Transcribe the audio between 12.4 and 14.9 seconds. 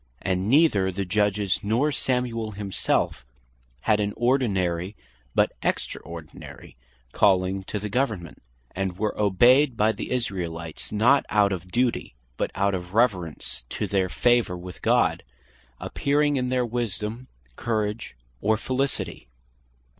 out of reverence to their favour with